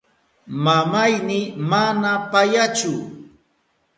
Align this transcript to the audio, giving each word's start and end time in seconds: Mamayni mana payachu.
Mamayni 0.63 1.39
mana 1.69 2.11
payachu. 2.31 2.93